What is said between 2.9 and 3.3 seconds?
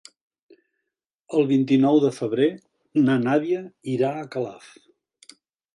na